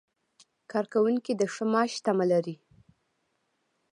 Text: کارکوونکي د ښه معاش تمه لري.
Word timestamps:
کارکوونکي 0.71 1.31
د 1.35 1.41
ښه 1.53 1.63
معاش 1.71 1.93
تمه 2.05 2.25
لري. 2.31 2.55